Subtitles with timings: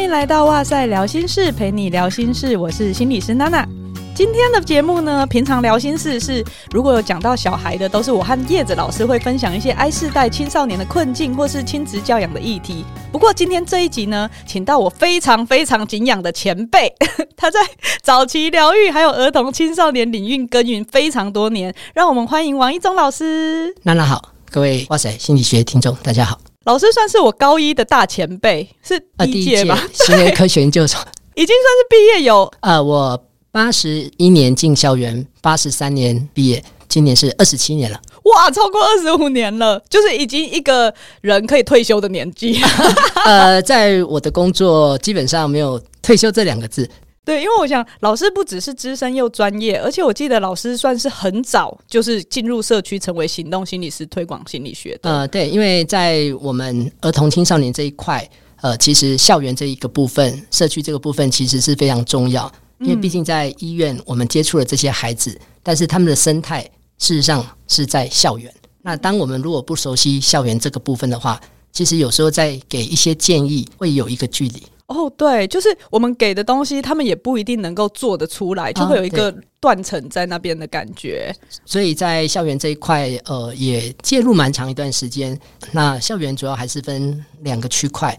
[0.00, 3.68] 欢迎来到哇塞聊心事，陪你聊心事，我是心理师娜娜。
[4.14, 12.82] 今天的节目呢，平常聊心事是如果有讲到小孩的，都是我和叶子老师会分享一些 I 世代青少年的困境或是亲子教养的议题。
[13.12, 16.90] 不过今天这一集呢，请到我非常非常敬仰的前辈，
[17.36, 17.60] 他在
[18.00, 23.74] 早期疗愈还有儿童青少年领域耕耘非常多年，让我们欢迎王一中老师。
[23.82, 26.40] 娜娜好，各位哇塞心理学听众大家好。
[26.66, 29.82] 老师算是我高一的大前辈，是第一届吧？
[29.94, 31.00] 行为科学研究所
[31.34, 37.98] 已经算是毕业有呃，我八十一年进校园，八十三年毕业，今年是二十七年了。
[38.24, 40.92] 哇，超过二十五年了，就是已经一个
[41.22, 42.60] 人可以退休的年纪。
[43.24, 46.86] 呃，在我的工作基本上没有退休这两个字。
[47.30, 55.08] 对，因为我想老师不只是资深又专业，而且我记得老师算是很早就是进入社区，成为行动心理师，推广心理学的。
[55.08, 58.28] 呃，对，因为在我们儿童青少年这一块，
[58.62, 62.50] 呃，其实校园这一个部分，社区这个部分其实是非常重要。
[62.80, 66.68] 因为毕竟在医院，我们接触了这些孩子，嗯、但是他们的生态
[66.98, 68.52] 事实上是在校园。
[68.82, 71.40] 那当我们如果不熟悉校园这个部分的话，
[71.70, 74.60] 其实有时候在给一些建议会有一个距离。
[74.90, 81.32] 哦，对，就是我们给的东西，他们也不一定能够做得出来，就会有一个断层在那边的感觉。
[81.32, 85.38] 啊、所以在校园这一块，呃，也介入蛮长一段时间。
[85.72, 88.18] 那校园主要还是分两个区块：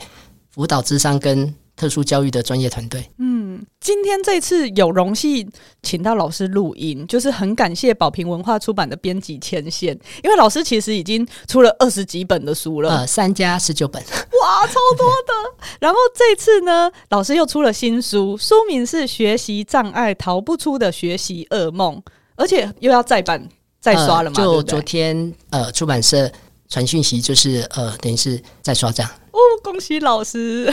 [0.49, 1.53] 辅导、智商跟。
[1.81, 5.51] 特殊教育的专业团队，嗯，今天这次有荣幸
[5.81, 15.67] 请到老师录音，就是很感谢宝瓶文化出版的编辑牵线，因为老师其实已经出了二十几本的书了，呃，三加十九本，哇，超多的。
[15.81, 21.95] 然后这次呢，老师又出了新书，书名是《学习障碍逃不出的学习噩梦》，
[22.35, 24.35] 而且又要再版再刷了嘛？
[24.37, 26.31] 呃、就昨天呃，出版社
[26.69, 29.11] 传讯息，就是呃，等于是再刷这样。
[29.31, 30.71] 哦，恭喜老师。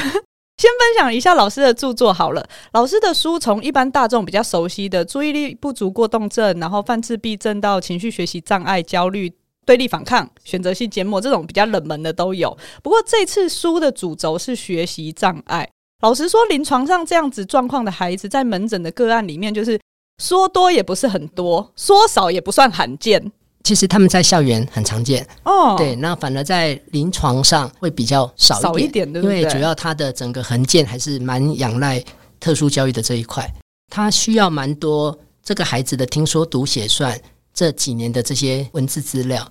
[0.58, 2.46] 先分享一下老师的著作好了。
[2.72, 9.32] 老师的书从一般大众比较熟悉的注意力不足过动症，然后泛自闭症到情绪学习障碍、焦虑、
[9.64, 12.56] 对立反抗、选择性缄默这种比较冷门的都有。
[12.82, 15.68] 不过这次书的主轴是学习障碍。
[16.02, 19.80] 老实说，临床上这样子状况的孩子，在门诊的个案里面，就是
[20.22, 23.32] 说多也不是很多，说少也不算罕见。
[23.68, 25.28] 其实他们在校园很常见。
[25.44, 29.40] 哦，对，那反而在临床上会比较少一点，少一点，对不对？
[29.40, 32.02] 因为主要它的整个横见还是蛮仰赖
[32.40, 33.46] 特殊教育的这一块，
[33.90, 35.14] 它需要蛮多
[35.44, 37.20] 这个孩子的听说读写算
[37.52, 39.46] 这几年的这些文字资料，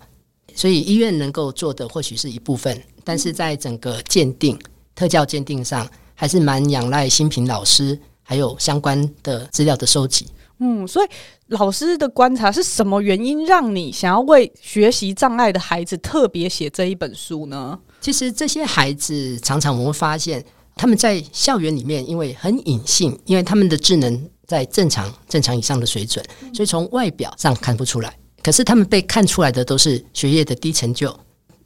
[0.55, 4.57] 所以医院能够做的或许是一部分，但是在整个鉴定
[4.95, 10.25] 特教鉴定上，还是蛮仰赖新品老师还有相关的资料的收集。
[10.59, 11.07] 嗯，所以
[11.47, 17.77] 老师的观察是什么原因让你想要为学习障碍的孩子特别写这一本书呢？
[18.01, 20.43] 其实这些孩子常常我们会发现，
[20.75, 28.17] 他们在校园里面因为很隐性，因为他们的智能在正常正常以上的水准，所以从外表上看不出来。
[28.41, 31.15] 可是他们被看出来的都是学业的低成就。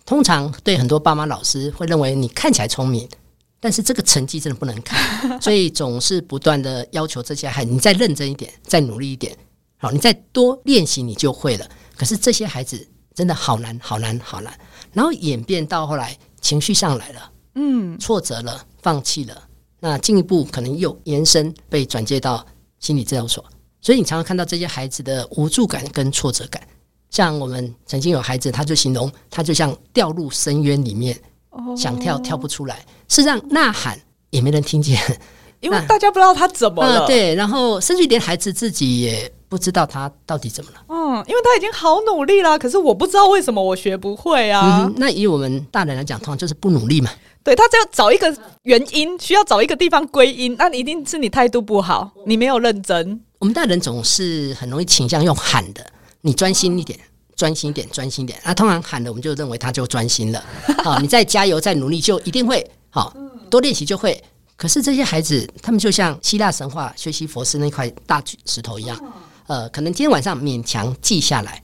[0.06, 3.08] 通常对很多爸妈老师会认为你看起来聪明。
[3.62, 5.00] 但是这个成绩真的不能看，
[5.40, 9.38] 所以总是不断的要求这些孩子，你再认真一点，再努力一点，
[9.78, 11.70] 好，你再多练习，你就会了。
[11.96, 14.52] 可是这些孩子真的好难，好难，好难。
[14.92, 19.48] 然后演变到后来，情绪上来了，嗯，挫折了，放弃了，
[19.80, 22.44] 那进一步可能又延伸被转介到
[22.80, 23.46] 心理治疗所。
[23.80, 26.62] 所以你常常看到这些孩子的无助感跟挫折感。
[27.12, 31.16] 像我们曾经有孩子，他就形容他就像掉入深渊里面。
[31.76, 35.00] 想跳跳不出来，是让呐喊也没人听见，
[35.60, 37.02] 因为大家不知道他怎么了。
[37.02, 40.78] 呃、对，然后甚至连孩子自己也不知道他到底怎么了。
[40.88, 44.84] 嗯，因为他已经好努力了，可是我不知道为什么我学不会啊。
[44.86, 47.12] 嗯、那以我们大人来讲，通常就是不努力嘛。
[47.44, 53.20] 对，他只要找一个原因，需要找一个地方归因，那你一定是你态度不好，你没有认真。
[53.40, 55.86] 我们大人总是很容易倾向用喊的，
[56.22, 57.00] 你专心一点。
[57.42, 58.40] 专心点，专心点。
[58.46, 60.46] 那、通常喊的，我们就认为他就专心了。
[60.86, 63.16] 好，你再加油，再努力，就一定会好。
[63.50, 64.24] 多练习就会。
[64.56, 68.96] 可是这些孩子，他们就像希腊神话学习佛斯那块大石头一样，
[69.48, 71.64] 呃，可能今天晚上勉强记下来，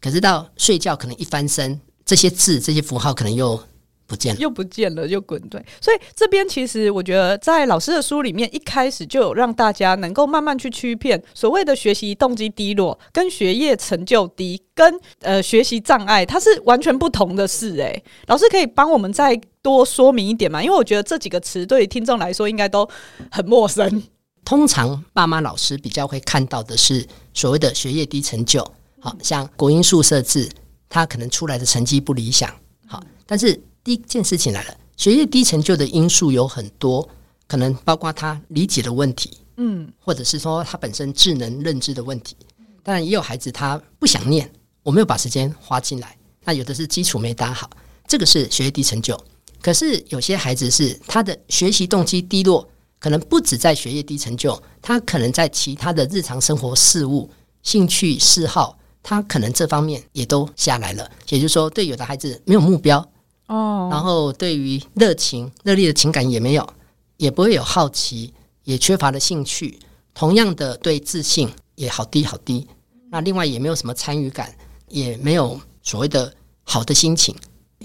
[0.00, 3.60] 可是到睡觉可能一翻身，这些字、这些符号可能又。
[4.06, 5.60] 不见了，又不见了，又滚对。
[5.80, 17.76] 所以这边其实我觉得，在老师的书里面，一开始就有让大家能够慢慢去区辨所谓的学习动机低落，跟学业成就低，跟呃学习障碍，它是完全不同的事。
[17.78, 20.62] 诶，老师可以帮我们再多说明一点吗？
[20.62, 22.88] 因为我觉得这几个词对于听众来说应该都
[23.30, 24.02] 很陌生。
[24.44, 27.04] 通常爸妈老师比较会看到的是
[27.34, 28.64] 所谓的学业低成就，
[29.00, 30.48] 好像国英数设置，
[30.88, 32.48] 他可能出来的成绩不理想。
[32.86, 33.60] 好，但是。
[33.86, 37.08] 第一件事情来了，学业低成就的因素有很多，
[37.46, 42.34] 可能包括他理解的问题，嗯，或者是说他本身智能认知的问题。
[42.82, 44.50] 当然，也有孩子他不想念，
[44.82, 46.16] 我没有把时间花进来。
[46.42, 47.70] 那有的是基础没打好，
[48.08, 49.16] 这个是学业低成就。
[49.62, 52.68] 可是有些孩子是他的学习动机低落，
[52.98, 57.30] 可能不止在学业低成就，他可能在其他的日常生活事物、
[57.62, 61.08] 兴趣嗜好，他可能这方面也都下来了。
[61.28, 63.08] 也就是说，对有的孩子没有目标
[63.46, 66.68] 哦，然后对于热情、热烈的情感也没有，
[67.16, 68.32] 也不会有好奇，
[68.64, 69.78] 也缺乏了兴趣。
[70.14, 72.66] 同样的，对自信也好低好低。
[73.10, 74.54] 那另外也没有什么参与感，
[74.88, 76.34] 也没有所谓的
[76.64, 77.34] 好的心情。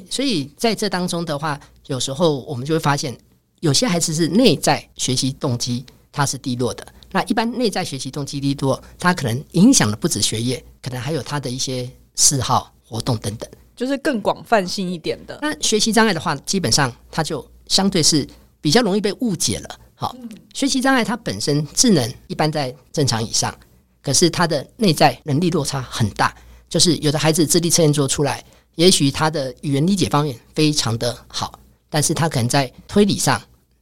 [0.10, 3.16] 所以在这当中的话，有时候我们就会发现，
[3.60, 6.88] 有些孩子是内在学习动机他是低落的。
[7.12, 15.40] 那一般内在学习动机低落，他可能影响的不止学业，可能还有他的一些嗜好活动等等，就是更广泛性一点的。
[15.42, 18.28] 那学习障碍的话，基本上它就相对是
[18.60, 19.80] 比较容易被误解了。
[19.96, 20.16] 好，
[20.54, 23.56] 学习障碍它本身智能一般在正常以上，
[24.02, 26.36] 可是它的内在能力落差很大，
[26.70, 28.44] 就是有的孩子智力测验做出来。
[28.76, 31.60] 也许他的语言理解方面非常的好，
[31.90, 33.40] 但是他可能在推理上，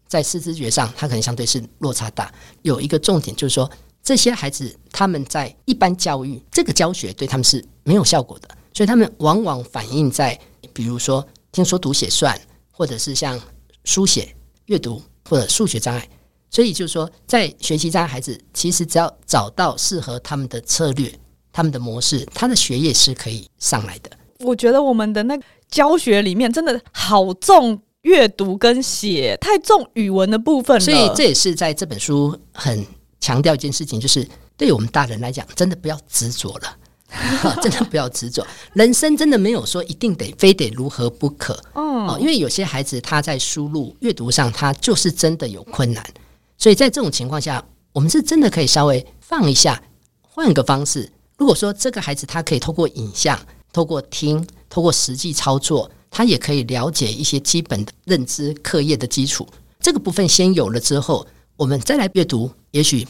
[0.07, 2.33] 在视知觉上，他可能相对是落差大。
[2.63, 3.69] 有一个重点就是说，
[4.01, 10.39] 这些孩子他们在一般教育这个教学对他们是没有效果的，所以他们往往反映在，
[10.73, 12.39] 比如说听说读写算，
[12.71, 13.39] 或者是像
[13.83, 14.35] 书写、
[14.65, 16.07] 阅读或者数学障碍。
[16.51, 21.13] 所以就是说，在学习障碍孩子，其实只要找到适合他们的策略、
[21.51, 24.09] 他们的模式，他的学业是可以上来的。
[24.39, 30.79] 我觉得我们的那个教学里面真的好重阅读跟写，太重语文的部分了。
[30.79, 32.83] 所以这也是在这本书很
[33.19, 34.27] 强调一件事情，就是
[34.57, 36.77] 对我们大人来讲，真的不要执着了，
[37.61, 38.45] 真的不要执着。
[38.73, 41.59] 人生真的没有说一定得非得如何不可。
[41.73, 46.05] 哦，因为有些孩子他在输入阅读上，他就是真的有困难。
[46.57, 47.63] 所以在这种情况下，
[47.93, 49.81] 我们是真的可以稍微放一下，
[50.21, 51.11] 换个方式。
[51.37, 53.39] 如果说这个孩子他可以透过影像。
[53.71, 59.47] 透过听，透过实际操作，他也可以了解一些基本的认知、课业的基础。
[59.79, 61.25] 这个部分先有了之后，
[61.55, 63.07] 我们再来阅读，也许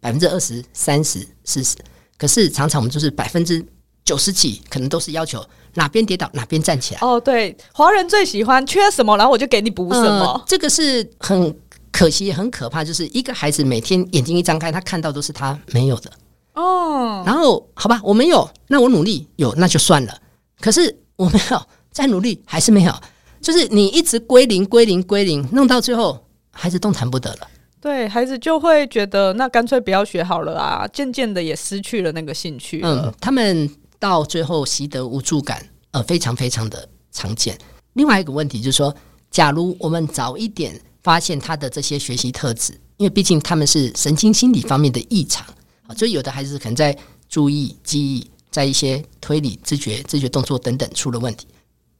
[0.00, 1.76] 百分之二十、三十、四十。
[2.16, 3.64] 可是常常我们就是百分之
[4.04, 5.44] 九十几，可能都是要求
[5.74, 7.00] 哪边跌倒哪边站起来。
[7.00, 10.24] 哦，对，华人最喜欢缺什么，然后我就给你补什么。
[10.26, 11.56] 呃，这个是很
[11.90, 16.10] 可惜、很可怕，就是一个孩子每天眼睛一张开，他看到都是他没有的。
[16.54, 20.16] 哦，然后好吧，我没有，那我努力有，那就算了。
[20.60, 22.94] 可是我没有，再努力还是没有，
[23.40, 27.48] 就是你一直归零、归零、归零，弄到最后，孩子动弹不得了。
[27.84, 32.80] 对，孩子就会觉得，那干脆不要学好了啊，渐渐的也失去了那个兴趣。
[32.82, 37.58] 嗯，他们到最后习得无助感，呃，非常非常的常见。
[37.92, 38.96] 另外一个问题就是说，
[39.30, 45.46] 假如我们早一点发现他的这些学习特质，因为毕竟他们是神经心理方面的异常。
[45.86, 46.96] 啊，所以有的孩子可能在
[47.28, 51.46] 注意、记忆，在一些推理、知觉、知觉动作等等出了问题。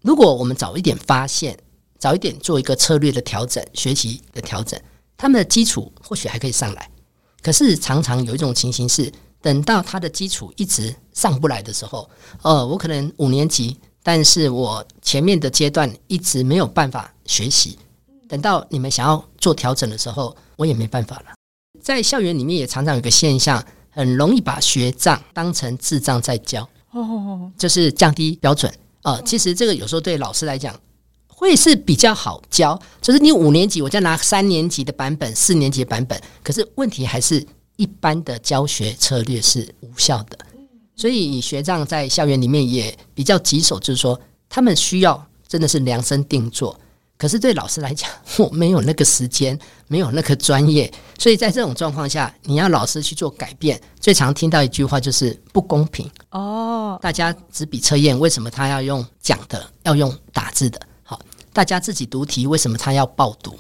[0.01, 1.55] 如果我们早一点发现，
[1.99, 4.81] 早一点做一个策略的调整、学习的调整，
[5.17, 6.91] 他们的基础或许还可以上来。
[7.43, 9.13] 可是常常有一种情形是，
[9.43, 12.09] 等到他的基础一直上不来的时候，
[12.43, 17.79] 呃，我可能五年级，但是我前面的阶段一直没有办法学习。
[18.27, 21.35] 等到你们想要做调整的时候，我也没办法了。
[21.83, 29.23] 在校园里面也常常有个现象，很容易把学障当成智障在教，哦，就是降低标准啊、呃。
[29.23, 30.75] 其实这个有时候对老师来讲
[31.35, 37.45] 会是比较好教，就是你五年级我再拿三年级的版本、四年级的版本，可是问题还是
[37.77, 40.39] 一般的教学策略是无效的。
[40.97, 46.79] 所以学长在校园里面也比较棘手，就是说他们需要真的是量身定做。
[47.17, 56.99] 可是对老师来讲，我没有那个时间，没有那个专业，所以在这种状况下，你要老师去做改变，最常听到一句话就是不公平哦。
[57.01, 60.81] 大家纸笔测验，为什么他要用讲的，要用打字的？
[61.55, 63.57] 大家自己读题，为什么他要报读？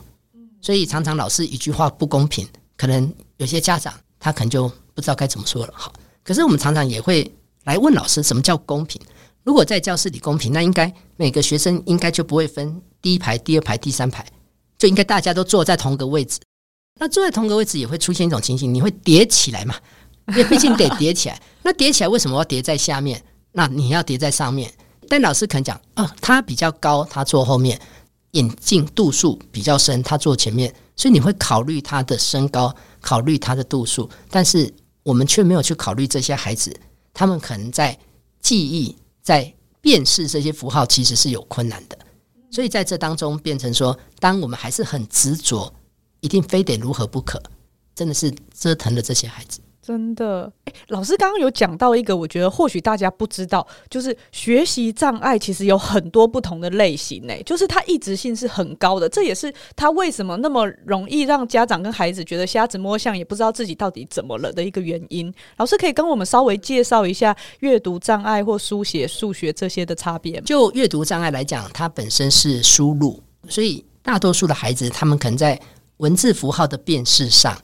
[0.60, 2.44] 所以常常老师一句话不公平，
[2.76, 5.72] 可能有些家长他可能就不知道该怎么说了。
[5.76, 5.92] 好，
[6.24, 7.32] 可是我们常常也会
[7.62, 9.00] 来问老师，什么叫公平？
[9.44, 14.26] 如果在教室里公平，那应该每个学生应该就不会分第一排、第二排、第三排，
[14.76, 16.40] 就应该大家都坐在同个位置。
[16.98, 19.76] 那坐在同个位置也会出现一种情形，你会叠起来嘛？
[20.30, 21.40] 因为毕竟得叠起来。
[21.62, 23.22] 那叠起来为什么要叠在下面？
[23.52, 24.72] 那你要叠在上面。
[25.08, 27.76] 但老师可能讲，啊，他比较高，他坐后面；
[28.32, 30.74] 眼镜度数比较深，他坐前面。
[30.96, 36.74] 所以你会考虑他的身高，考虑他的度数，但是我们却没有去考虑这些孩子，
[37.12, 37.98] 他们可能在
[38.40, 38.96] 记忆。
[39.24, 41.96] 在辨识这些符号其实是有困难的，
[42.50, 45.72] 所以在这当中变成说，当我们还是很执着
[46.20, 47.42] 一定非得如何不可，
[47.94, 49.60] 真的是折腾了这些孩子。
[49.86, 65.30] 真的，诶，老师刚刚有讲到一个，我觉得或许大家不知道，就是学习障碍其实有很多不同的类型，诶，就是它一直性是很高的，这也是他为什么那么容易让家长跟孩子觉得瞎子摸象，也不知道自己到底怎么了的一个原因。
[65.58, 70.40] 老师可以跟我们稍微介绍一下阅读障碍或书写、数学这些的差别？
[70.40, 75.60] 就阅读障碍来讲，它本身是输入，所以大多数的孩子，他们可能在
[75.98, 77.54] 文字符号的辨识上，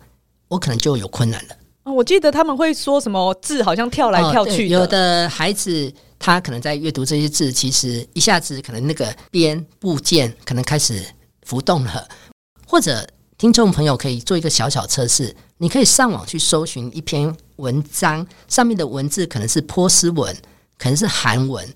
[0.49, 1.57] 我可能就有困难了。
[1.95, 11.05] 我记得他们会说什么字好像跳来跳去有的孩子他可能在阅读这些字，其实一下子可能那个边部件可能开始
[11.43, 12.07] 浮动了。
[12.67, 13.07] 或者
[13.39, 20.35] 听众朋友可以做一个小小测试，你可以上网去搜寻一篇文章，上面的文字可能是波斯文，
[20.79, 21.67] 可能是韩文，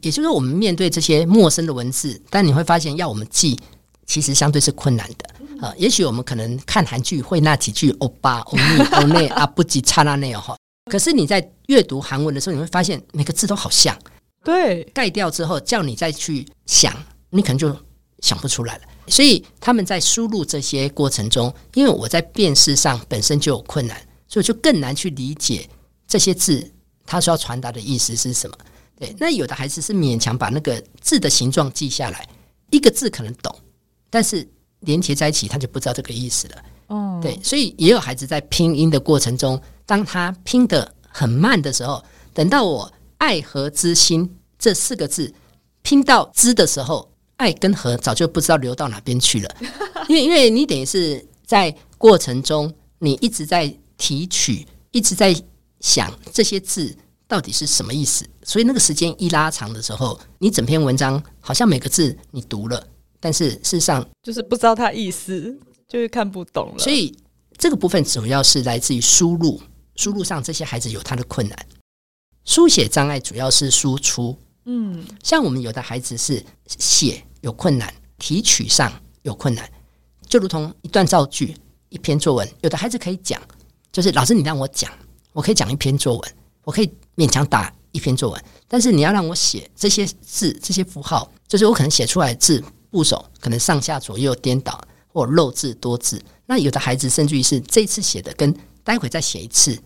[0.00, 3.58] 也就是说我们面对这些陌生的文字，但你会发现要我们记，
[4.06, 5.28] 其实相对是困难的。
[5.60, 10.56] 啊、呃，也许我们可能看韩剧会那几句欧巴、欧尼、 欧内啊，不及刹那内哦哈。
[10.90, 13.96] 可是你在阅读韩文的时候，你会发现每个字都好像。
[14.44, 16.94] 对，盖掉之后叫你再去想，
[17.30, 17.76] 你可能就
[18.20, 18.82] 想不出来了。
[19.08, 25.68] 所以他们在输入这些过程中，因为我在辨识上本身就有困难，所以就更难去理解
[26.06, 26.72] 这些字
[27.04, 28.56] 它所要传达的意思是什么。
[28.96, 32.26] 对，那有的孩子是勉强把那个字的形状记下来，
[32.70, 33.52] 一个字可能懂，
[34.08, 34.48] 但是。
[34.80, 36.56] 连接在一起，他就不知道这个意思了。
[36.88, 45.32] 哦，对，所以也有孩子在拼音的过程中，当他拼得很慢的时候，等到我“爱和之心”这四个字
[45.82, 49.56] 拼到“之”的时候，“爱”跟“河”早就不知道流到哪边去了。
[50.08, 55.34] 因为，因为你等于是在过程中，你一直在提取，一直在
[55.80, 58.24] 想这些字到底是什么意思。
[58.44, 62.86] 所以那个时间一拉长的时候，你整篇文章好像每个字你读了。
[63.20, 65.58] 但是事实上，就是不知道他意思，
[65.88, 66.78] 就是看不懂了。
[66.78, 67.16] 所以
[67.56, 69.60] 这个部分主要是来自于输入，
[69.96, 71.66] 输入上这些孩子有他的困难。
[72.44, 79.68] 书写障碍主要是输出，嗯，像我们有的孩子是写有困难，提取上有困难，
[80.26, 81.54] 就如同一段造句、
[81.88, 83.40] 一篇作文，有的孩子可以讲，
[83.92, 84.90] 就是老师你让我讲，
[85.32, 86.32] 我可以讲一篇作文，
[86.62, 92.62] 我可以勉强打一篇作文，但是你要让我写这些字、这些符号，就是我可能写出来的字。
[92.90, 96.20] 部首可能上下左右颠倒，或漏字多字。
[96.46, 99.78] 那有的孩子甚至于是这次写的跟待会再写一次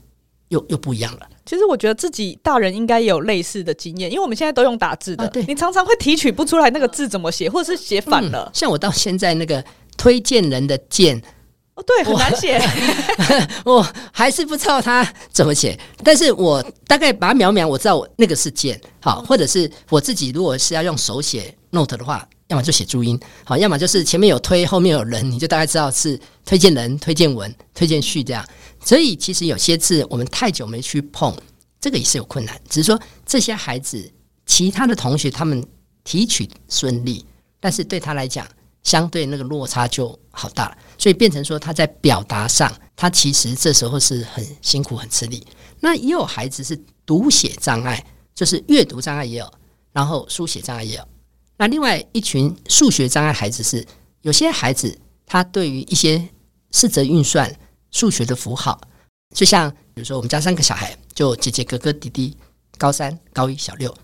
[0.49, 1.29] 又又不一样了。
[1.45, 8.51] 其实我觉得自己大人应该也有类似的经验，因为我们现在都用打字的，啊、对，你常常会提取不出来那个字怎么写，或者是写反了、嗯。
[8.55, 9.65] 像我到现在那个
[9.97, 11.21] 推荐人的荐，
[11.75, 12.61] 哦，对，很难写，
[13.65, 15.79] 我， 我还是不知道他怎么写。
[16.05, 18.81] 但是我大概把它描描，我知道我那个是荐。
[19.01, 22.29] 好，或者是我自己如果是要用手写 note 的话。
[22.49, 28.47] 要么就写注音，好，要么就是前面有推，后面有人，你就大概知道是推荐人、推荐文、推荐序这样。
[28.85, 31.35] 所以其实有些字我们太久没去碰，
[31.81, 32.61] 这个也是有困难。
[32.69, 34.13] 只是说这些孩子，
[34.45, 35.65] 其他的同学他们
[36.05, 37.25] 提取顺利，
[37.59, 38.47] 但是对他来讲，
[38.83, 40.79] 相对那个落差就好大了。
[40.99, 45.47] 所以变成说他在表达上，他其实这时候是很辛苦、很吃力。
[45.81, 49.53] 那也有孩子是读写障碍，就是阅读障碍也有，
[49.93, 51.09] 然后书写障碍也有。
[51.57, 53.87] 那另外一群数学障碍孩子是，
[54.23, 56.29] 有些孩子他对于一些
[56.71, 57.55] 四则运算、
[57.91, 58.81] 数学的符号，
[59.35, 62.37] 就像比如说我们家三个小孩，就姐姐、哥哥、弟弟，
[62.79, 63.95] 高三、高一、小六，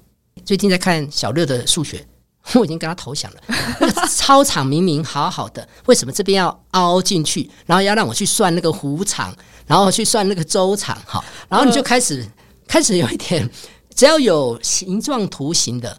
[0.45, 2.07] 最近在看小六的数学，
[2.59, 3.41] 我已经跟他投降了。
[3.81, 9.35] 那 个操场明明好好的，为什么这边要凹进去，然后要让我去算那个弧长，
[9.67, 10.97] 然后去算那个周长？
[11.07, 12.27] 哈，然后你就开始
[12.67, 13.49] 开始有一点，
[13.95, 15.91] 只要有形状图形的。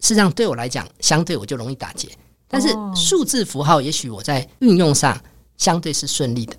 [0.00, 2.08] 事实上，对我来讲，相对我就容易打结。
[2.48, 5.14] 但是数字符号，也许我在运用上
[5.58, 6.56] 相对是顺利的。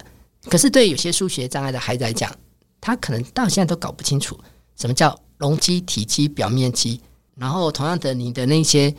[0.47, 2.31] 可是对有些数学障碍的孩子来讲，
[2.79, 4.39] 他可能到现在都搞不清楚
[4.79, 7.01] 什么叫容积、体积、表面积。
[7.35, 8.93] 然后同样的，你的那些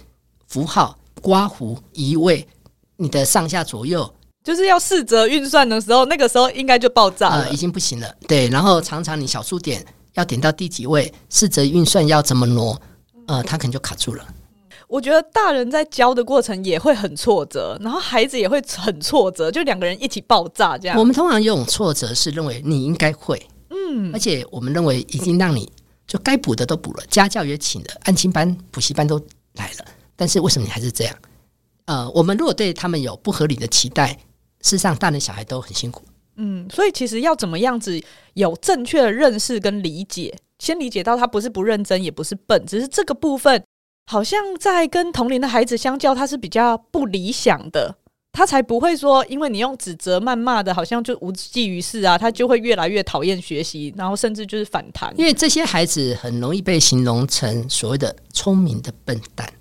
[0.53, 2.47] 符号、刮胡、移位，
[2.99, 8.15] 你的上下左右，就是要四则运算的时候，那个时候应该就爆炸了，呃，已经不行了。
[8.29, 9.83] 对，然后常常你小数点
[10.13, 12.79] 要点到第几位，四则运算要怎么挪？
[13.29, 14.23] 呃，他可能就卡住了。
[14.89, 20.99] 我觉得大人在教的过程也会很挫折，然后孩子也会很挫折，就两个人一起爆炸这样。
[20.99, 25.73] 我们通常用挫折是认为你应该会，嗯，而且我们认为已经让你
[26.07, 29.19] 就该补的都补了，家教也请了，安亲班、补习班都
[29.55, 29.85] 来了，
[30.23, 31.17] 但是为什么你还是这样？
[31.87, 34.11] 呃，我们如果对他们有不合理的期待，
[34.61, 36.05] 事实上大人小孩都很辛苦。
[36.37, 38.01] 嗯，所以其实要怎么样子
[38.35, 40.33] 有正确的认识跟理解？
[40.61, 43.61] 先理解到他不是不认真，也不是笨，只是这个部分
[44.07, 47.97] 好像在跟同龄的孩子相较，他是比较不理想的。
[48.31, 55.13] 他才不会说，因为你用指责、谩骂的，好像就无济于事啊，他就会越来越讨厌学习，然后甚至就是反弹。
[55.19, 59.53] 因为这些孩子很容易被形容成所谓的聪明的笨蛋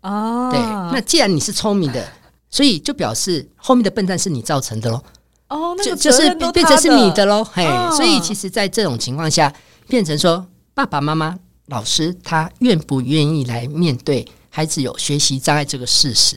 [0.00, 0.50] 啊。
[0.50, 0.60] 对，
[0.92, 2.06] 那既然你是聪明的，
[2.50, 5.02] 所以就表示后面的笨蛋是你造成的喽。
[5.48, 7.42] 哦，那个就是变成是你的喽。
[7.42, 9.52] 嘿，啊、所以其实，在这种情况下，
[9.88, 16.36] 变成说爸爸妈妈、老师他愿不愿意来面对孩子有学习障碍这个事实？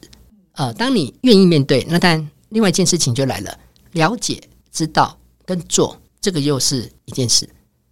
[0.53, 3.57] 呃，当你愿意面对，那当然，另外一件事情就来了，
[3.91, 4.41] 了解、
[4.71, 7.49] 知道跟做，这个又是一件事。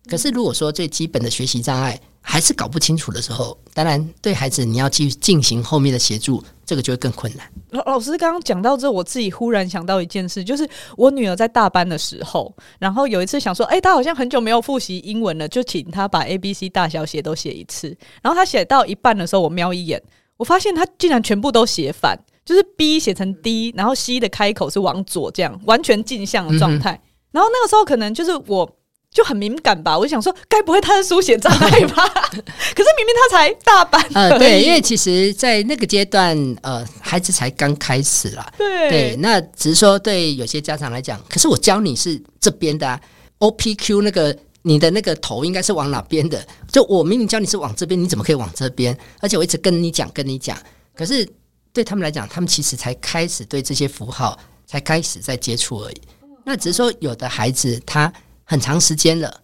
[0.10, 7.52] 可是，如果说最基本的学习障碍还是搞不清楚的时候，当然对孩子你要继续进行后面的协助，这个就会更困难。
[7.72, 17.96] 老老师刚刚讲到这，我自己忽然想到一件事，就是我女儿在大班的时候，然后有一次想说，哎、欸，她好像很久没有复习英文了，就请她把 A B C 大小写都写一次。
[18.22, 20.02] 然后她写到一半的时候，我瞄一眼，
[20.38, 22.18] 我发现她竟然全部都写反。
[22.46, 26.94] 就是 B 写成 D，然后 C 的开口是往左，这样完全镜像的状态。
[26.94, 28.68] 嗯、然后那个时候可能就是我
[29.12, 32.08] 就很敏感吧，我就想说，该不会他是书写障碍吧？
[32.30, 34.04] 可是明明他才大班。
[34.14, 38.54] 呃，对，因为其实，在那个阶段，呃，孩子才刚开始啦。
[38.58, 43.00] 对对，那只是说对有些家长来讲，可是我教你是这边的、啊、
[43.40, 46.46] O P Q 那个你的那个头应该是往哪边的？
[46.72, 48.98] 就我明明教你是往这边，你怎么可以往这边？
[49.20, 50.58] 而且我一直跟你讲，跟你讲，
[50.96, 51.28] 可是。
[51.72, 56.02] 对他们来讲，他们其实才开始对这些符号才开始在接触而已。
[56.44, 58.12] 那只是说，有的孩子他
[58.50, 59.42] 很长时间了，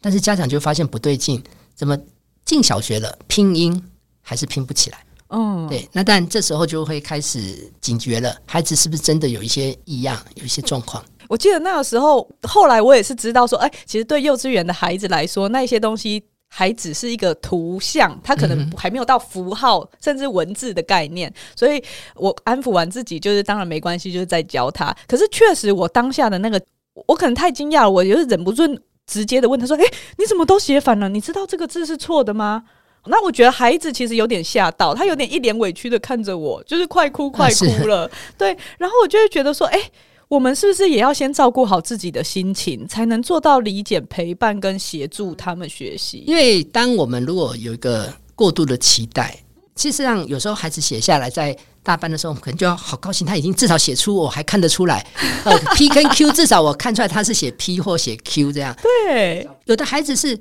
[0.00, 1.40] 但是家长就发现不对劲，
[1.76, 1.96] 怎么
[2.44, 3.80] 进小学了，拼音
[4.20, 4.98] 还是拼不起来？
[5.28, 5.88] 哦，对。
[5.92, 11.04] 那但这时候就会开始警觉了，孩子是不是真的有一些异样，有一些状况？
[11.28, 16.24] 我记得那个时候，后来我也是知道说，哎，其实对幼稚园的孩子来说，那些东西。
[16.50, 24.96] 还只是一个图像，它可能还没有到符号、嗯、甚至文字的概念，所以我安抚完自己，就是当然没关系，就是在教他。
[25.06, 26.58] 可是确实，我当下的那个，
[27.06, 28.62] 我可能太惊讶了，我就是忍不住
[29.06, 31.08] 直接的问他说：“诶、欸，你怎么都写反了？
[31.08, 32.64] 你知道这个字是错的吗？”
[33.06, 38.06] 那我觉得孩子其实有点吓到，他有点一脸委屈的看着我，就是快哭快哭了。
[38.06, 39.92] 啊、 对，然后我就会觉得说：“诶、欸。”
[40.28, 46.22] 我们是不是也要先照顾好自己的心情，才能做到理解、陪伴跟协助他们学习？
[46.26, 49.34] 因为当我们如果有一个过度的期待，
[49.78, 55.06] 其实上有时候孩子写下来，在大班的时候，我们可能就要好高兴，他已经至少写出我还看得出来，
[55.44, 58.76] 呃， P 跟 Q 至少我看出来他是写 P 或写 Q 这样。
[58.82, 60.36] 对，有的孩子是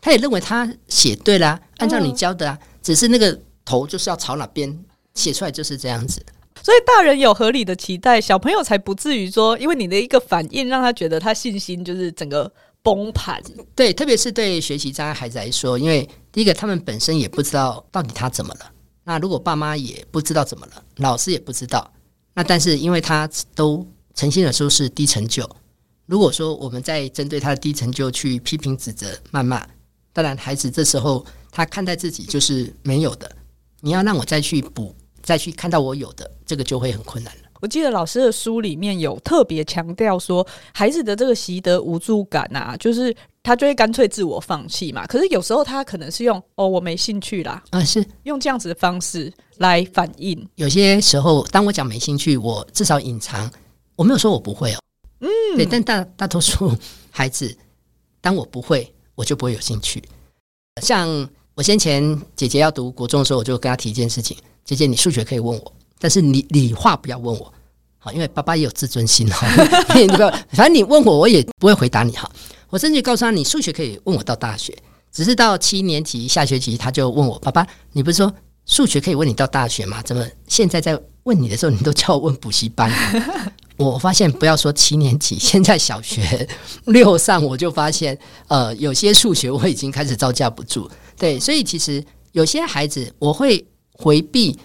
[0.00, 4.76] 他也认为他写对了，按照你教的啊，只是那个头就是要朝哪边
[5.14, 6.20] 写出来就是这样子。
[6.60, 13.40] 所以大人有合理的期待，小朋友才不至于说，因为你的一个反应让他觉得他信心就是整个崩盘。
[13.76, 18.72] 对，特别是对学习障碍孩子来说，因为第一个他们本身也不知道到底他怎么了。
[19.10, 21.92] 那如果爸妈也不知道怎么了，老师也不知道，
[22.32, 25.44] 那但是因为他都呈现的时候是低成就，
[26.06, 29.66] 如果说我们在针对他的低成就去批评指责、谩骂，
[30.12, 33.28] 当然孩子这时候他看待自己就是没有的，
[33.80, 34.94] 你要让我再去补。
[35.22, 37.34] 再去看到我有的这个就会很困难。
[37.60, 45.06] 我记得老师的书里面有特别强调说，孩子的这个习得无助感啊，就是他就会干脆自我放弃嘛。
[45.06, 50.48] 可是有时候他可能是用哦，我没兴趣啦，啊，是用这样子的方式来反应。
[50.56, 53.50] 有些时候，当我讲没兴趣，我至少隐藏，
[53.96, 54.78] 我没有说我不会哦，
[55.20, 55.66] 嗯，对。
[55.66, 56.74] 但大大多数
[57.10, 57.54] 孩子，
[58.20, 60.02] 当我不会，我就不会有兴趣。
[60.80, 64.36] 像我先前姐姐要读国中的时候，我就跟她提一件事情。
[64.64, 67.52] 姐姐，你数学可以问我，但是你理化不要问我，
[67.98, 69.46] 好，因为爸爸也有自尊心哈。
[69.94, 72.28] 你不要，反正你问我，我也不会回答你哈。
[72.70, 74.74] 我甚至告诉他，你数学可以问我到大学，
[75.12, 78.34] 只是到七年级下学期，他就问我，爸爸，你不是说
[78.64, 80.00] 数学可以问你到大学吗？
[80.02, 82.90] 怎么现在在问你的时候，你都叫我问补习班？
[83.76, 86.48] 我发现不要说七年级，现在小学
[86.86, 90.90] 六上，我就发现，呃，有些数学我已经开始招架不住。
[91.18, 93.62] 对，所以其实有些孩子我会。
[94.02, 94.58] 回避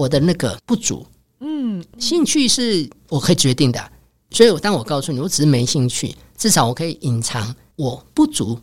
[0.00, 1.06] 我的那个不足，
[1.40, 3.92] 嗯，兴趣是我可以决定的，
[4.30, 8.58] 所以，我当我告诉你，我只是没兴趣，至少我可以隐藏我不足、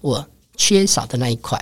[0.00, 1.56] 我缺少的那一块。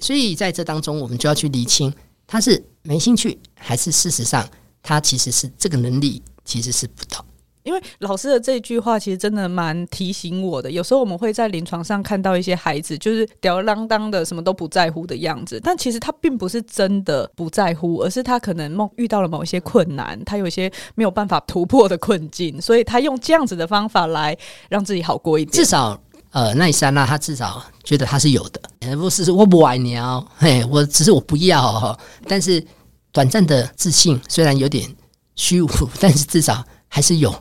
[0.00, 1.92] 所以，在这当中，我们就要去厘清，
[2.24, 4.48] 他是没兴趣，还是事实上
[4.80, 7.26] 他其实是这个能力其实是不到。
[7.66, 10.70] 因为老师的这句话其实真的蛮提醒我的。
[10.70, 24.36] 有时候我们会在临床上看到一些孩子就是吊儿郎当的，什么都不在乎的样子，但其实他并不是真的不在乎，而是他可能梦遇到了某一些困难，他有一些没有办法突破的困境，所以他用这样子的方法来
[24.68, 25.52] 让自己好过一点。
[25.52, 26.00] 至少，
[26.30, 31.98] 呃，那一刹那他至少觉得他是有的，不是我不爱你哦，嘿，我只是我不要哦，
[32.28, 32.64] 但是
[33.10, 34.88] 短暂的自信虽然有点
[35.34, 37.34] 虚无，但是至少还是有。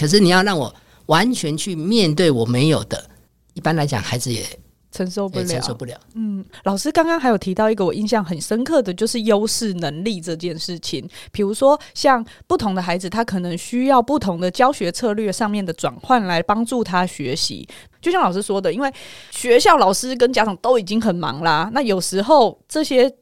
[0.00, 0.74] 可是你要让我
[1.06, 3.04] 完全去面对我没有的，
[3.52, 4.42] 一般来讲，孩子也
[4.90, 5.94] 承受不了，承受不了。
[6.14, 17.68] 嗯，老师刚刚还有提到一个我印象很深刻的就是优势能力这件事情，比如说像不同的孩子，他可能需要不同的教学策略上面的转换来帮助他学习。
[18.00, 18.90] 就像老师说的，因为
[19.30, 23.12] 学校老师跟家长都已经很忙啦，那有时候这些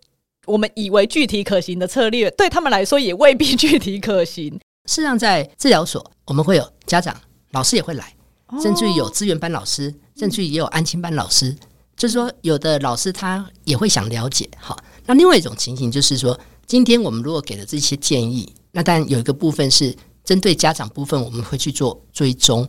[0.47, 4.59] 我们以为具体可行的策略，对他们来说也未必具体可行。
[4.89, 7.15] 事实上，在治疗所，我们会有家长、
[7.51, 8.17] 老师也会来，
[8.63, 11.55] 甚至于有资源班老师，甚至于也有安亲班老师。
[11.95, 14.49] 就是说，有的老师他也会想了解。
[14.59, 14.75] 好，
[15.05, 22.65] 那另外一种情形就是说，今天我们如果给了这些建议，那当然有一个部分是针对家长部分，我们会去做追踪。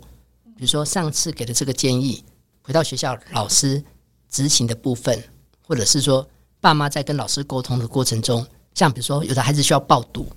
[0.57, 2.21] 比如说上次给的这个建议，
[2.61, 3.81] 回到学校老师
[4.29, 5.23] 执行的部分，
[5.65, 6.27] 或者是说
[6.59, 10.29] 爸妈在跟老师沟通的过程中，像比如说有的孩子需要报读。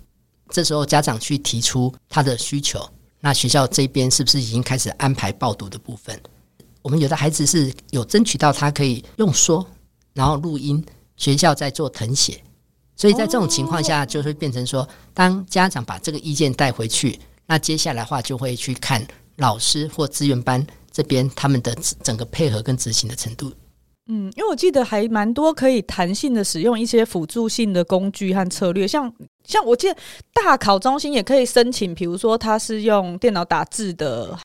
[0.52, 2.86] 这时候家长去提出他的需求，
[3.20, 6.20] 那学校这边是不是已经开始安排报读的部分？
[6.82, 9.66] 我们有的孩子是有争取到他可以用说，
[10.12, 10.84] 然后录音，
[11.16, 12.42] 学校在做誊写，
[12.96, 23.50] 所以在这种情况下就会变成说，当家长把这个意见带回去，那接下来的话就会去看老师或资源班这边他们的整个配合跟执行的程度。
[24.08, 29.12] 嗯，因为我记得还蛮多可以弹性的使用一些辅助性的工具和策略，像
[29.46, 29.96] 像我记得
[30.34, 34.36] 大考中心也可以申请，比如说他是用电脑打字的，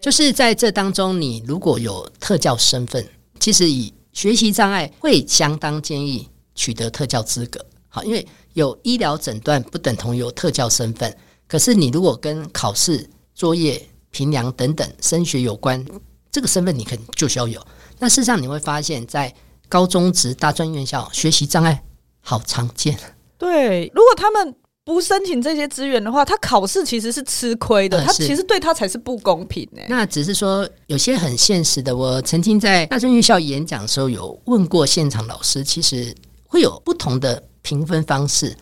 [0.00, 3.06] 就是在这当中，你如果有特教身份，
[3.38, 7.64] 其实以学习障碍会相当建议取得特教资格。
[7.88, 11.14] 好，因为有医疗诊断不等同有特教身份，
[11.46, 15.84] 可是你如果跟考试、作业、评量等等升学有关，
[16.30, 17.60] 这个身份你肯就需要有。
[18.02, 19.32] 那事实上你会发现，在
[19.68, 21.84] 高中职大专院校学习障碍
[22.20, 22.98] 好常见。
[23.38, 24.52] 对，如果他们
[24.84, 28.04] 不申请这些资源的话，他考试其实是吃亏的。
[28.04, 29.80] 他其实对他才是不公平呢。
[29.88, 31.96] 那只是说有些很现实的。
[31.96, 36.12] 我曾经在大专院校演讲的时候，有问过现场老师，其实
[36.48, 38.52] 会有不同的评分方式。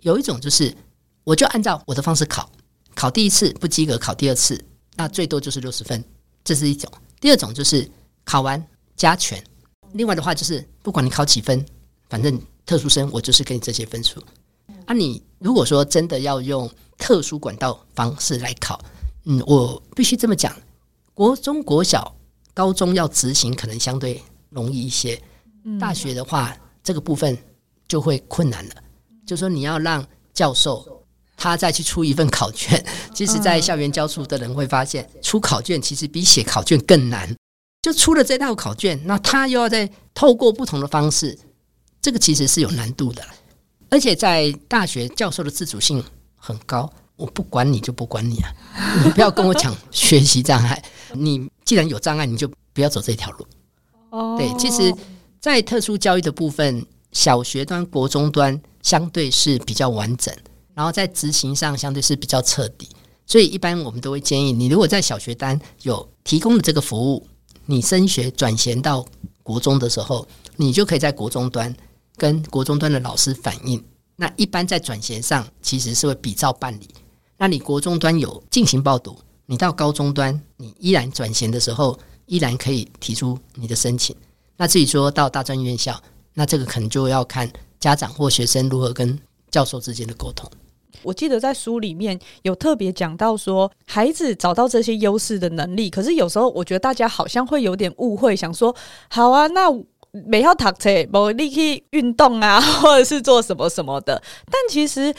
[0.00, 0.74] 有一种就是，
[1.22, 2.50] 我就按照我的方式考，
[2.96, 4.60] 考第一次不及格，考第二次，
[4.96, 6.02] 那最多就是六十分，
[6.42, 6.90] 这是一种。
[7.20, 7.88] 第二种就是
[8.24, 8.60] 考完。
[8.98, 9.42] 加权，
[9.92, 11.64] 另外的话就是，不管你考几分，
[12.10, 14.20] 反正特殊生我就是给你这些分数。
[14.84, 18.78] 啊，你如果说真的要用特殊管道方式来考，
[19.24, 20.54] 嗯，我必须这么讲，
[21.14, 22.12] 国中、国小、
[22.52, 25.22] 高中要执行可能相对容易一些，
[25.78, 27.38] 大学的话这个部分
[27.86, 28.74] 就会困难了。
[29.24, 31.04] 就说你要让教授
[31.36, 32.84] 他再去出一份考卷，
[33.14, 37.32] 其实，在校园教书的人会发现，出考卷其实比写考卷更难。
[37.80, 41.38] 就出了这套考卷，那他又要再透过不同的方式，
[42.02, 43.22] 这个其实是有难度的。
[43.88, 46.02] 而且在大学教授的自主性
[46.36, 48.52] 很高，我不管你就不管你啊，
[49.04, 50.82] 你不要跟我讲学习障碍，
[51.14, 53.46] 你既然有障碍，你就不要走这条路。
[54.10, 54.92] 哦，对，其实，
[55.40, 60.34] 在特殊教育的部分，小学端、国中端相对是比较完整，
[60.74, 62.88] 然后在执行上相对是比较彻底，
[63.24, 67.26] 所以一般我们都会建议你，如果在小学端有提供的这个服务。
[67.70, 69.04] 你升学转衔到
[69.42, 70.26] 国中的时候，
[70.56, 71.74] 你就可以在国中端
[72.16, 73.84] 跟国中端的老师反映。
[74.16, 76.88] 那一般在转衔上其实是会比照办理。
[77.36, 84.16] 那你国中端有进行报读，你到高中端你依然转衔的时候，依然可以提出你的申请。
[84.56, 86.02] 那至于说到大专院校，
[86.32, 90.50] 那这个可能就要看家长或学生如何跟教授之间的沟通。
[91.02, 98.74] 我记得在书里面有特别讲到说，孩子找到这些优势的能力，可是有时候我觉得大家好像会有点误会，想说
[99.08, 99.68] 好啊，那
[100.26, 104.22] 没要读册，某力去运动啊， 或者是做什么什么的。
[104.46, 105.14] 但其实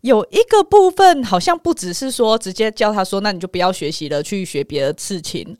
[0.00, 5.56] 有一个部分好像不只是说直接教他说，那你就不要学习了，去学别的事情。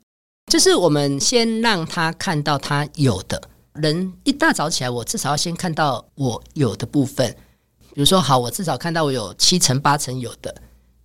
[0.51, 3.41] 就是我们先让他看到他有的，
[3.75, 7.33] 人一大早起来，我至少要先看到我有的部分。
[7.93, 10.53] 比如说，好，我至少看到我有七成八成有的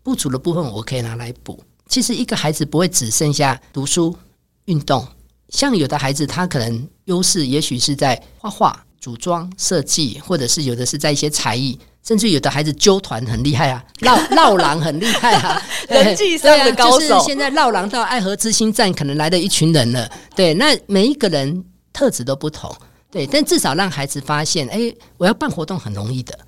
[0.03, 1.63] 不足的部分，我可以拿来补。
[1.87, 4.17] 其实一个孩子不会只剩下读书、
[4.65, 5.07] 运动，
[5.51, 17.09] 像有的孩子他可能优势也许是在画画、组装、设计，或者是有的是在一些才艺，甚至有的孩子揪团很厉害啊，绕绕廊很厉害啊， 人际上的高手。
[17.09, 20.11] 就是现在绕廊到爱河之心站，可能来了一群人了。
[20.35, 22.75] 对，那每一个人特质都不同，
[23.11, 26.39] 对，但至少让孩子发现，哎，我要办活动很容易的。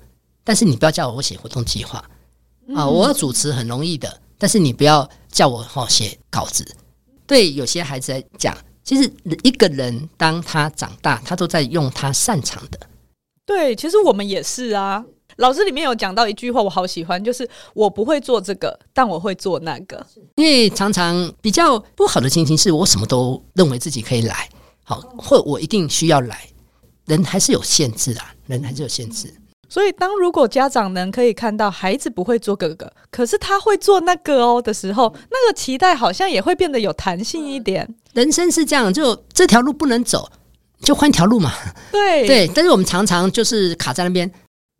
[0.43, 2.03] 但是你不要叫我写活动计划
[2.75, 2.87] 啊！
[2.87, 6.65] 我要主持很容易的，但是你不要叫我哈写稿子。
[7.27, 9.11] 对有些孩子来讲，其实
[9.43, 12.79] 一个人当他长大，他都在用他擅长的。
[13.45, 15.03] 对，其实我们也是啊。
[15.37, 20.05] 老师里面有讲到一句话，我好喜欢，就是我不会做这个，但我会做那个。
[20.35, 24.49] 因为常常比较不好的情形是我什么都认为自己可以来，
[24.83, 26.47] 好，或我一定需要来，
[27.05, 29.33] 人还是有限制啊，人还是有限制。
[29.71, 37.87] 所以，当如果家长能可以看到孩子不会做哥哥，可是他会做那个哦的时候，那个期待好像也会变得有弹性一点。
[38.11, 40.29] 人生是这样，就这条路不能走，
[40.81, 41.53] 就换条路嘛。
[41.89, 44.29] 对对，但是我们常常就是卡在那边。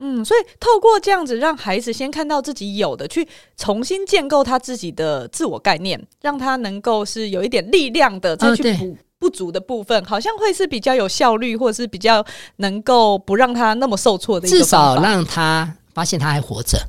[0.02, 8.92] 嗯，所以透过这样子，让孩子先看到自己有的，去重新建构他自己的自我概念，让他能够是有一点力量的再去补。
[8.92, 14.58] 哦不足的部分，好像会是比较有效率，或者是比较能够不让他那么受挫的一个。
[14.58, 16.80] 至少让他发现他还活着。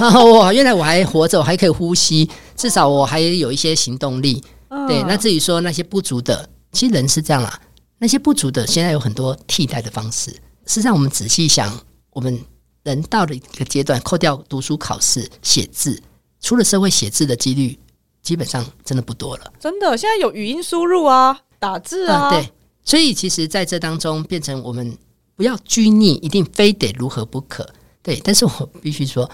[0.00, 4.42] 我原来我还活着，我还可以呼吸，至少我还有一些行动力。
[4.68, 7.60] 嗯、对，那至于说那些不足的，其实人是这样啦。
[7.98, 10.30] 那些不足的，现在有很多替代的方式。
[10.64, 11.70] 实际上，我们仔细想，
[12.10, 12.38] 我们
[12.82, 16.02] 人到了一个阶段，扣掉读书、考试、写字，
[16.40, 17.78] 出了社会写字的几率，
[18.22, 19.52] 基本上真的不多了。
[19.60, 21.40] 真的，现在有语音输入啊。
[21.60, 22.52] 打字啊、嗯，对，
[22.84, 24.96] 所以其实在这当中变成我们
[25.34, 27.68] 不要拘泥，一定非得如何不可，
[28.00, 28.20] 对。
[28.22, 29.28] 但是我必须说，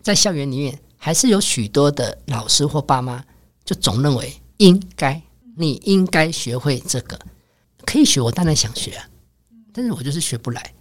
[0.00, 3.22] 在校园里面还是有许多的老师或爸妈
[3.62, 5.20] 就总认为应该，
[5.54, 7.18] 你应该学会这个，
[7.84, 9.06] 可以学，我当然想学啊，
[9.70, 10.72] 但是我就是学不来。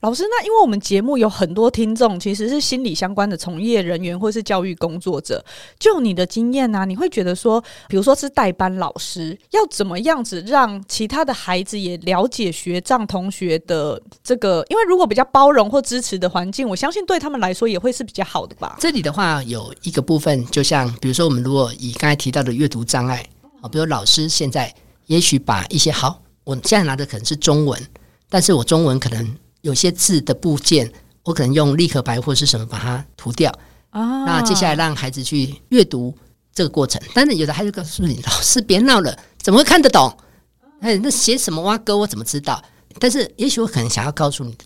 [0.00, 5.42] 老师，那因为我们节目有很多听众，其实是心理相关的从业人员或是教育工作者。
[5.80, 14.64] 就你的经验呢、啊，你会觉得说，比如说是代班老师，要怎么样子让其他的孩子也了解学障同学的这个？
[14.68, 18.76] 因为如果比较包容或支持的环境，我相信对他们来说也会是比较好的吧。
[18.78, 23.24] 这里的话有一个部分，就像比如说我们如果以刚才提到的阅读障碍
[23.62, 24.72] 啊，比如老师现在
[25.06, 27.82] 也许把一些好，我现在拿的可能是中文，
[28.28, 29.36] 但是我中文可能。
[29.66, 30.90] 有些字的部件，
[31.24, 33.50] 我可能用立可白或是什么把它涂掉
[33.90, 34.24] 啊。
[34.24, 36.16] 那接下来让孩子去阅读
[36.54, 40.16] 这个过程，但是有的孩子告诉你：“老师别闹了，怎么会看得懂？
[40.80, 42.62] 哎，那写什么哇哥，我怎么知道？”
[43.00, 44.56] 但是也许我可能想要告诉你，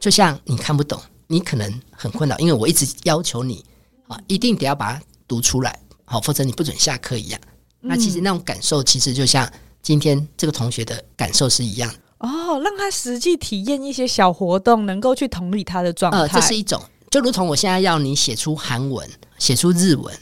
[0.00, 3.62] 就像你看不懂，你可能很困扰，因为我一直要求你
[4.08, 7.38] 啊，一定得要把它读出来，好，否则你不准下课一样。
[7.80, 9.46] 那其实那种感受，其实就像
[9.82, 11.92] 今天这个同学的感受是一样。
[12.26, 16.18] 哦，让他实际体验一些小活动，能够去同理他的状态。
[16.18, 19.08] 呃，这是一种，就如同我现在要你写出韩文、
[19.38, 20.12] 写出日文，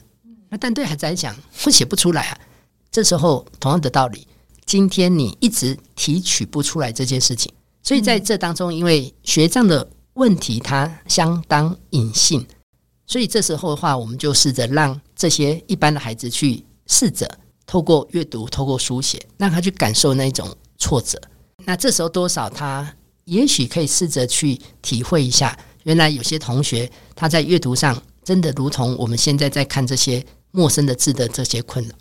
[0.51, 2.39] 那但对孩子来讲，会写不出来啊。
[2.91, 4.27] 这时候同样的道理，
[4.67, 7.51] 今天你一直提取不出来这件事情，
[7.83, 12.47] 所以在这当中，因为学障的问题它相当隐性，
[13.07, 17.29] 所以这时候的话，我们就试着让这些一般的孩子去试着
[17.67, 21.21] 透过阅读、透过书写，让他去感受那种挫折。
[21.65, 31.95] 那这时候多少他也许可以试着去体会一下，原来有些同学他在阅读上真的如同我们现在在看这些陌生的字的这些困扰。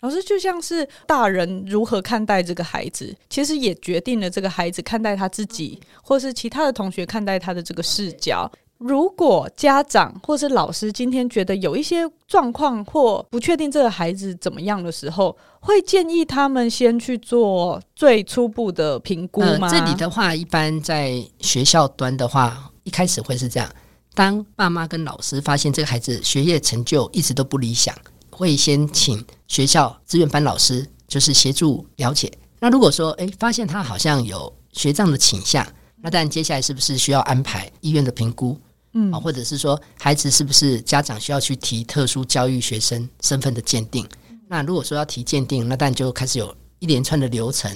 [0.00, 8.48] 老师就像是大人如何看待这个孩子，其实也决定了这个孩子看待他自己，或是其他的同学看待他的这个视角。
[8.78, 19.68] 如果家长或是老师今天觉得有一些状况或不确定这个孩子怎么样的时候，会建议他们先去做最初步的评估吗？
[19.68, 23.68] 呃，这里的话，一般在学校端的话，一开始会是这样：
[24.14, 27.92] 当爸妈跟老师发现这个孩子学业成就一直都不理想，
[28.30, 32.32] 会先请学校志愿班老师就是协助了解。
[32.60, 35.66] 那如果说诶发现他好像有学障的倾向，
[36.00, 38.56] 那但接下来是不是需要安排医院的评估？
[38.94, 44.06] 嗯，或者是说孩子是不是家长需要去提特殊教育学生身份的鉴定？
[44.48, 47.70] 那如果说要提鉴定，那当然就开始有一连串的流程，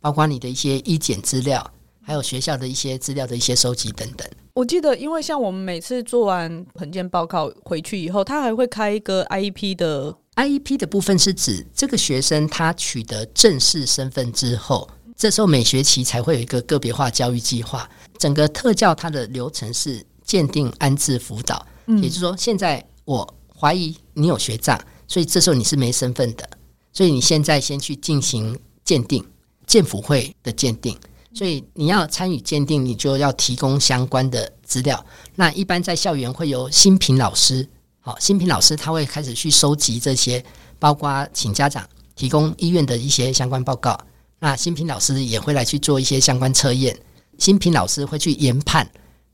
[0.00, 1.68] 包括你的一些医检资料，
[2.02, 4.28] 还有学校的一些资料的一些收集等等。
[4.52, 20.04] 我记得，因为像我们每次做完评鉴报告回去以后，他还会开一个 IEP 的 IEP 的部分，是指这个学生他取得正式身份之后，这时候每学期才会有一个个别化教育计划，整个特教它的流程是。
[20.30, 21.66] 鉴定、安置、辅导，
[22.00, 26.48] 也就是说，现在我怀疑你有学障，所以这时候你是没身份的，
[26.92, 29.26] 所以你现在先去进行鉴定，
[29.66, 30.96] 鉴辅会的鉴定，
[31.34, 35.04] 所以你要参与鉴定，你就要提供相关的资料。
[35.34, 40.44] 那一般在校园会有新品老师，好，新品老师他会开始去收集这些，
[40.78, 43.98] 包括请家长提供医院的一些相关报告。
[44.38, 46.96] 那新品老师也会来去做一些相关测验，
[47.36, 48.88] 新品老师会去研判。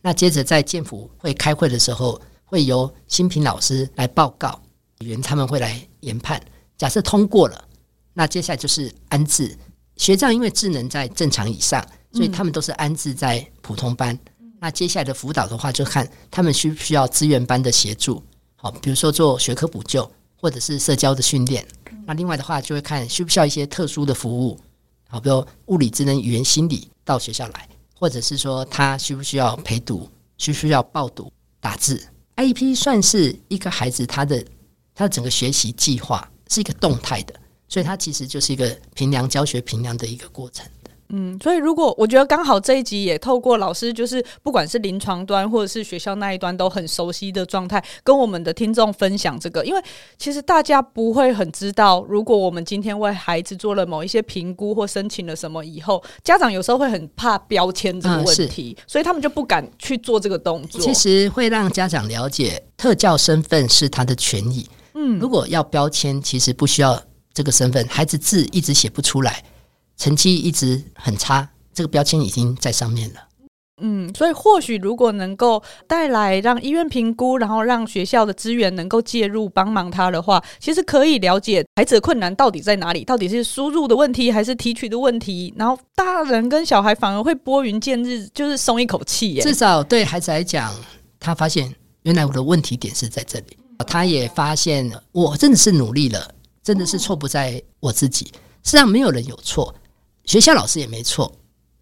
[0.07, 4.63] 那接着在建辅会开会的时候，会由新平老师来报告，
[5.01, 6.41] 员他们会来研判。
[6.79, 7.65] 假设通过了，
[8.15, 9.59] 那接下来就是安置
[9.97, 14.17] 学障，因为智能在正常以上，所以他们都是安置在普通班。
[14.61, 18.23] 那接下来的辅导的话，就看他们需不需要资源班的协助，
[18.55, 20.09] 好，比如说做学科补救，
[20.41, 21.67] 或者是社交的训练。
[22.07, 24.57] 那另外的话，就会看需不需要一些特殊的服务，
[25.09, 32.01] 好，比如物理、智能、语言、心理到学校来，或者是说他需不需要陪读，需不需要报读、打字。
[32.37, 34.45] IEP 算是一个孩子他的
[34.95, 37.35] 他的整个学习计划是一个动态的，
[37.69, 40.67] 所以它其实就是一个评量教学评量的一个过程。
[41.11, 49.81] 嗯，所以如果我觉得刚好这一集也透过老师，就是不管是临床端或者是学校那一端都很熟悉的状态，跟我们的听众分享这个，因为
[50.19, 60.81] 其实大家不会很知道，如果我们今天为孩子做了某一些评估或申请了什么以后，家长有时候会很怕标签这个问题，嗯，所以他们就不敢去做这个动作。
[60.81, 64.69] 其实会让家长了解特教身份是他的权益。
[64.95, 67.01] 嗯，如果要标签，其实不需要
[67.33, 69.43] 这个身份，孩子字一直写不出来。
[69.97, 73.21] 成绩一直很差，这个标签已经在上面了。
[73.83, 85.53] 嗯，所以或许如果能够带来让医院评估，然后让学校的资源能够介入帮忙他的话，其实可以了解孩子的困难到底在哪里，到底是输入的问题还是提取的问题。
[85.59, 89.43] 然后大人跟小孩反而会拨云见日，就是松一口气耶。
[89.43, 90.75] 至少对孩子来讲，
[91.21, 91.71] 他发现
[92.05, 96.31] 原来我的问题点是在这里，他也发现我真的是努力了，
[96.63, 98.25] 真的是错不在我自己。
[98.63, 99.75] 实际上没有人有错。
[100.27, 101.33] 学校老师也没错，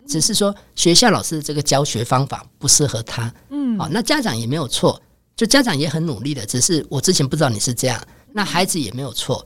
[0.06, 3.32] 只是说学校老师的这个教学方法不适合他。
[3.50, 5.00] 嗯，好，那家长也没有错，
[5.34, 8.00] 就家长也很努力的，只是我之前不知道你是这样。
[8.32, 9.44] 那孩子也没有错，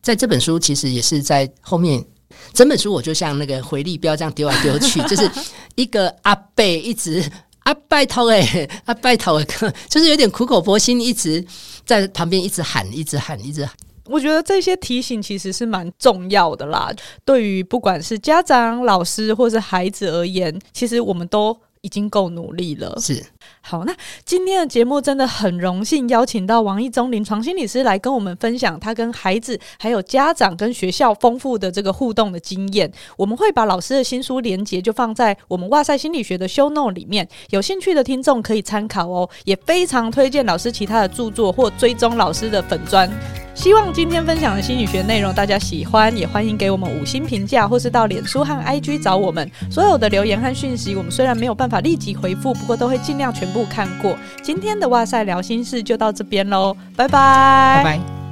[0.00, 2.04] 在这本书其实也是在后面，
[2.52, 5.30] 整本书我就像那个回力标这样丢来丢去， 就是
[5.74, 7.24] 一个阿贝一直
[7.64, 9.46] 阿拜托诶，阿拜托诶，
[9.90, 11.44] 就是有点苦口婆心，一直
[11.84, 13.74] 在旁边一直喊，一直喊，一直喊。
[14.08, 16.90] 我觉得这些提醒其实是蛮重要的啦，
[17.24, 22.96] 对于不管是家长、老师或是孩子而言，其实我们都已经够努力了。
[23.00, 23.24] 是，
[23.60, 32.90] 好，那今天的节目真的很荣幸邀请到王一中临床心理师来跟我们分享他跟孩子、还有家长跟学校丰富的这个互动的经验。
[33.16, 39.28] 我们会把老师的新书连接就放在我们哇塞心理学的 show note 里面，有兴趣的听众可以参考哦。
[39.44, 43.10] 也非常推荐老师其他的著作或追踪老师的粉专。
[43.54, 49.50] 希望今天分享的心理学内容大家喜欢，也欢迎给我们五星评价，或是到脸书和 IG 找我们。
[49.70, 54.16] 所有的留言和讯息，我们虽然没有办法立即回复，不过都会尽量全部看过。
[54.42, 58.25] 今天的哇塞聊心事就到这边喽，拜拜，拜拜。